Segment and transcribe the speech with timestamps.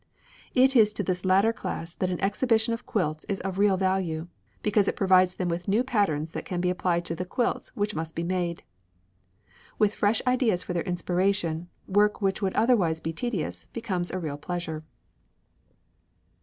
[0.55, 4.29] It is to this latter class that an exhibition of quilts is of real value,
[4.63, 7.93] because it provides them with new patterns that can be applied to the quilts which
[7.93, 8.63] must be made.
[9.77, 14.37] With fresh ideas for their inspiration, work which would otherwise be tedious becomes a real
[14.39, 14.81] pleasure.